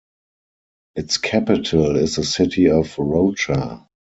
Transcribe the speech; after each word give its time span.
Its 0.95 1.19
capital 1.19 1.95
is 1.95 2.15
the 2.15 2.23
city 2.23 2.71
of 2.71 2.97
Rocha. 2.97 3.85